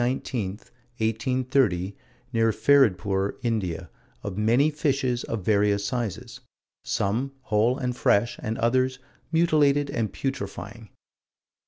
19, 0.03 0.49
1830, 0.97 1.95
near 2.33 2.51
Feridpoor, 2.51 3.35
India, 3.43 3.87
of 4.23 4.35
many 4.35 4.71
fishes, 4.71 5.23
of 5.25 5.43
various 5.45 5.85
sizes 5.85 6.39
some 6.83 7.33
whole 7.41 7.77
and 7.77 7.95
fresh 7.95 8.39
and 8.41 8.57
others 8.57 8.97
"mutilated 9.31 9.91
and 9.91 10.11
putrefying." 10.11 10.89